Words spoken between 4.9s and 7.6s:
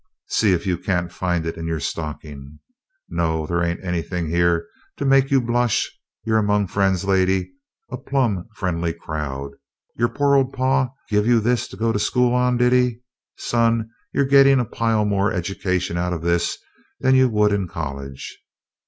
to make you blush. You're among friends, lady;